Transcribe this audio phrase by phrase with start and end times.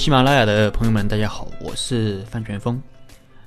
[0.00, 2.82] 喜马拉雅的朋友们，大家好，我是范全峰。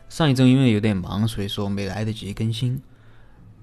[0.08, 2.80] 上一周因为有点忙，所以说没来得及更新。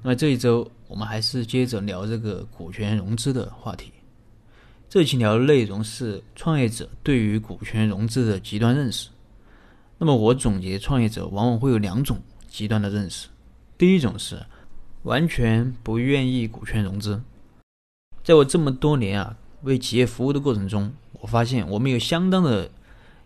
[0.03, 3.93] 那么这一周我们还是接着聊这个股权融资的话题。
[4.89, 9.09] 这期聊的内容是创业者对于股权融资的极端认识。
[9.97, 13.29] 那么我总结，创业者往往会有两种极端的认识。
[13.79, 14.45] 第一种是
[15.05, 17.23] 完全不愿意股权融资。
[18.25, 22.69] 在我这么多年啊为企业服务的过程中，我发现我们有相当的。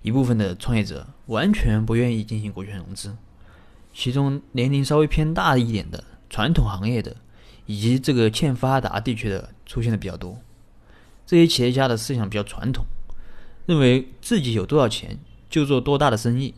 [0.05, 3.17] 一部分的创业者完全不愿意进行股权融资，
[3.95, 7.17] 其中年龄稍微偏大一点的传统行业的，
[7.65, 10.39] 以及这个欠发达地区的出现的比较多。
[11.25, 12.85] 这些企业家的思想比较传统，
[13.65, 15.19] 认为自己有多少钱
[15.49, 16.53] 就做多大的生意。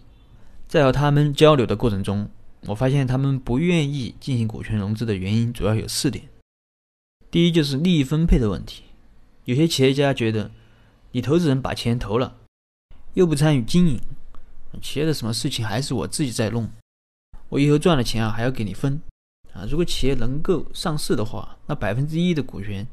[0.67, 2.29] 在和他们交流的过程中，
[2.63, 6.25] 我发现他们不愿意进行股权融资的原因主要有四点。
[7.31, 8.83] 第一就是利益分配的问题，
[9.45, 10.51] 有些企业家觉得，
[11.13, 12.35] 你投资人把钱投了。
[13.17, 13.99] 又不参与经营，
[14.83, 16.69] 企业的什么事情还是我自己在弄，
[17.49, 19.01] 我以后赚了钱啊还要给你分
[19.55, 19.65] 啊！
[19.71, 22.87] 如果企业能够上市的话，那百分之一的股权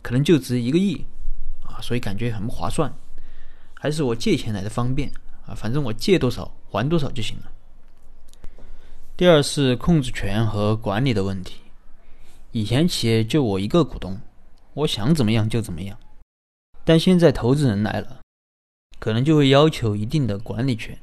[0.00, 1.04] 可能就值一个亿
[1.62, 2.90] 啊，所以感觉很不划算，
[3.74, 5.12] 还是我借钱来的方便
[5.46, 7.52] 啊，反正我借多少还多少就行了。
[9.18, 11.60] 第二是控制权和管理的问题，
[12.52, 14.18] 以前企业就我一个股东，
[14.72, 15.98] 我想怎么样就怎么样，
[16.82, 18.16] 但现在投资人来了。
[19.00, 20.96] 可能就会要求一定的管理权，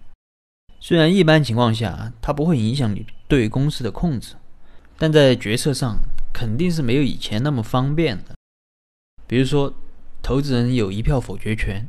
[0.79, 4.35] 虽然一般情况下它不会影响你对公司的控制，
[4.97, 5.97] 但在决策上
[6.31, 8.35] 肯定是没有以前那么方便的。
[9.25, 9.73] 比如说，
[10.21, 11.87] 投资人有一票否决权，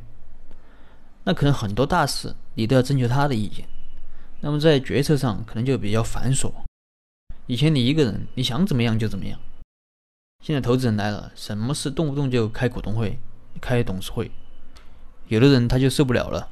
[1.25, 3.67] 那可能很多大事你都要征求他的意见，
[4.41, 6.51] 那么在决策上可能就比较繁琐。
[7.45, 9.39] 以前你一个人你想怎么样就怎么样，
[10.43, 13.19] 现在投资人来了，什么事动不动就开股东会、
[13.61, 14.31] 开董事会。
[15.29, 16.49] 有的人他就受不了了，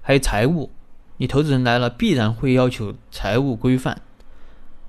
[0.00, 0.70] 还有财务，
[1.16, 4.00] 你投资人来了必然会要求财务规范，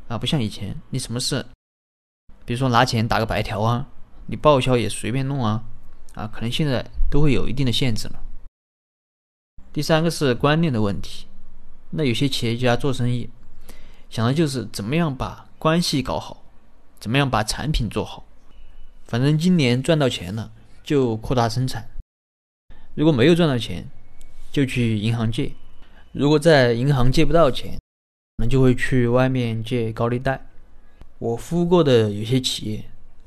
[0.07, 1.43] 啊，不像以前你什么事，
[2.45, 3.87] 比如说拿钱打个白条啊，
[4.27, 5.63] 你报销也随便弄啊，
[6.13, 8.21] 啊，可能现在都会有一定的限制了。
[9.73, 11.25] 第三个是观念的问题，
[11.89, 13.27] 那有些企业家做生意，
[14.11, 16.43] 想的就是怎么样把关系搞好，
[16.99, 18.23] 怎么样把产品做好，
[19.07, 20.51] 反正今年赚到钱了
[20.83, 21.89] 就扩大生产。
[22.99, 23.87] 如果没有赚到钱，
[24.51, 25.53] 就去银行借；
[26.11, 27.75] 如果在银行借不到钱，
[28.35, 30.45] 可能就会去外面借高利贷。
[31.17, 32.83] 我服务过的有些企业，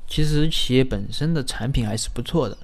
[0.07, 2.55] 其实企业本身的产品还是不错的，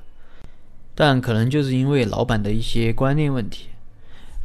[0.93, 3.69] 但可能就是因为老板的一些观念问题，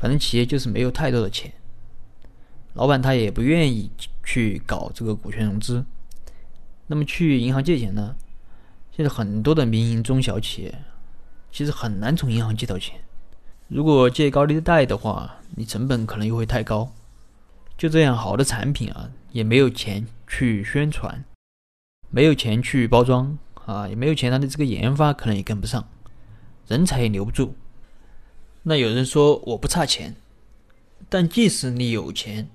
[0.00, 1.52] 反正企业就是没有太多的钱，
[2.72, 3.90] 老板他也不愿意
[4.24, 5.84] 去搞这个股权融资。
[6.86, 8.16] 那么去银行借钱呢？
[8.96, 10.74] 现在很多的民营中小企业。
[11.54, 12.98] 其实很难从银行借到钱，
[13.68, 16.92] 如果借高利贷的话，你成本可能又会太高。
[17.78, 21.24] 就这样，好的产品啊，也没有钱去宣传，
[22.10, 25.88] 没有钱去包装啊，也没有钱，他的这个研发可能也跟不上，
[26.66, 27.54] 人才也留不住。
[28.64, 30.16] 那有人说我不差钱，
[31.08, 32.50] 但即使你有钱，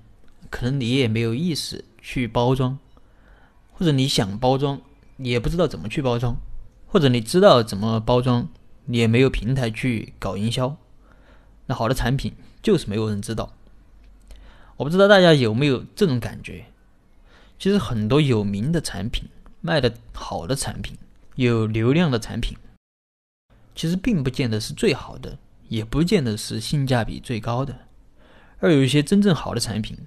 [0.50, 2.78] 可能你也没有意识去包装，
[3.72, 4.82] 或者你想包装，
[5.16, 6.36] 你也不知道怎么去包装，
[6.86, 8.46] 或者你知道怎么包装。
[8.84, 10.76] 你也没有平台去搞营销，
[11.66, 13.52] 那好的产品就是没有人知道。
[14.76, 16.64] 我不知道大家有没有这种感觉？
[17.58, 19.28] 其实很多有名的产品、
[19.60, 20.96] 卖的好的产品、
[21.34, 22.56] 有流量的产品，
[23.74, 27.78] 其实并不见得是最好的，也不见得是性价比最高的。
[28.58, 29.98] 而有一些真正好的产品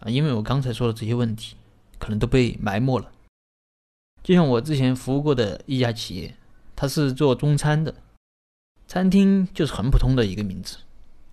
[0.00, 1.56] 啊，因为我刚才说的这些问题，
[1.98, 3.12] 可能都被埋没了。
[4.24, 6.34] 就像我之前服务过的一家企业，
[6.74, 7.94] 它是做中餐的。
[8.88, 10.78] 餐厅就是很普通的一个名字，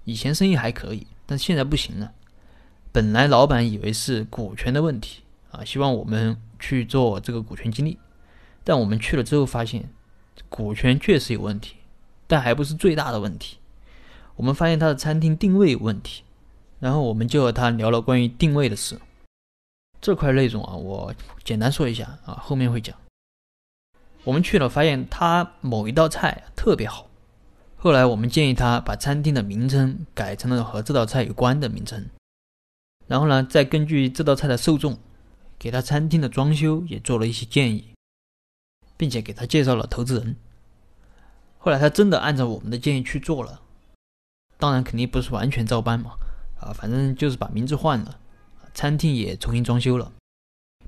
[0.05, 2.11] 以前生意还可以，但现在不行了。
[2.91, 5.21] 本来老板以为是股权的问题
[5.51, 7.97] 啊，希望我们去做这个股权激励，
[8.63, 9.87] 但我们去了之后发现，
[10.49, 11.75] 股权确实有问题，
[12.25, 13.57] 但还不是最大的问题。
[14.35, 16.23] 我们发现他的餐厅定位有问题，
[16.79, 18.99] 然后我们就和他聊了关于定位的事。
[20.01, 21.13] 这块内容啊，我
[21.43, 22.95] 简单说一下啊，后面会讲。
[24.23, 27.07] 我们去了，发现他某一道菜特别好。
[27.83, 32.09] 后来我们建议他把餐厅的名称改成了和这道菜有关的名称，
[33.07, 34.97] 然后呢，再根据这道菜的受众，
[35.59, 37.89] 给他餐厅的装修也做了一些建议，
[38.95, 40.37] 并且给他介绍了投资人。
[41.57, 43.59] 后来他真的按照我们的建议去做了，
[44.57, 46.11] 当然肯定不是完全照搬嘛，
[46.61, 48.17] 啊，反正就是把名字换了，
[48.73, 50.09] 餐厅也重新装修了，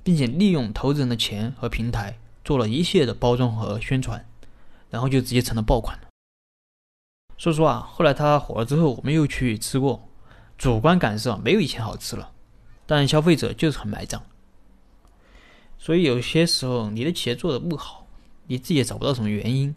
[0.01, 4.25] 并且利用投资人的钱和平台做了一系列的包装和宣传，
[4.89, 6.03] 然后就直接成了爆款了。
[7.37, 10.07] 说实话，后来他火了之后，我们又去吃过，
[10.57, 12.31] 主观感受没有以前好吃了，
[12.85, 14.21] 但消费者就是很买账。
[15.77, 18.07] 所以有些时候你的企业做的不好，
[18.47, 19.75] 你自己也找不到什么原因，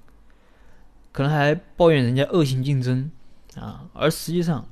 [1.12, 3.10] 可能还抱怨人家恶性竞争
[3.56, 4.68] 啊，而实际上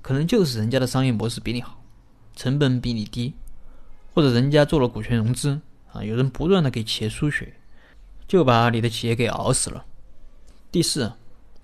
[0.00, 1.82] 可能就是人家的商业模式比你好，
[2.36, 3.34] 成本比你低，
[4.14, 5.60] 或者人家做了股权融资
[5.92, 7.54] 啊，有人不断的给企业输血，
[8.28, 9.84] 就把你的企业给熬死了。
[10.70, 11.12] 第四，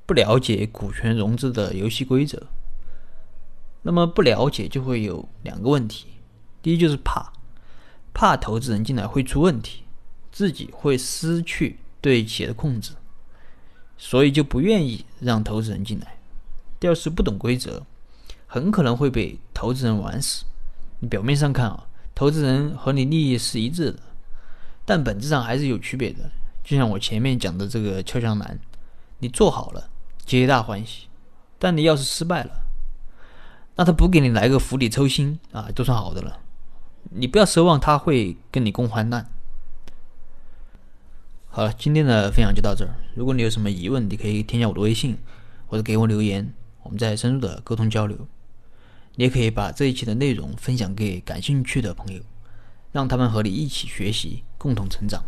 [0.06, 2.46] 不了解股权融资的游戏规则，
[3.82, 6.06] 那么不了解就会有两个问题，
[6.62, 7.32] 第一就是怕。
[8.12, 9.82] 怕投资人进来会出问题，
[10.30, 12.92] 自己会失去对企业的控制，
[13.98, 16.16] 所以就不愿意让投资人进来。
[16.78, 17.84] 第二是不懂规则，
[18.46, 20.44] 很可能会被投资人玩死。
[21.00, 23.98] 你表面上看啊，投资人和你利益是一致的，
[24.84, 26.30] 但本质上还是有区别的。
[26.62, 28.56] 就像我前面讲的这个敲墙男，
[29.18, 29.90] 你做好了
[30.24, 31.08] 皆大欢喜，
[31.58, 32.64] 但你要是失败了，
[33.76, 36.40] 那他不给你来个釜底抽薪啊，都算好的了。
[37.10, 39.30] 你不要奢望他会跟你共患难。
[41.48, 42.96] 好了，今天的分享就到这儿。
[43.14, 45.18] 如果你有什么疑问，你可以添加我的微信，
[45.66, 48.26] 或者给我留言，我们再深入的沟通交流。
[49.16, 52.22] 你也可以把这一期的内容分享给感兴趣的朋友，
[52.90, 55.22] 让他们和你一起学习，共同成长。